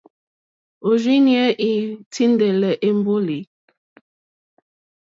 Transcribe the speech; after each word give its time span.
Òrzìɲɛ́ 0.87 1.45
î 1.69 1.71
tíndɛ̀lɛ̀ 2.13 2.73
èmbólì. 2.87 3.39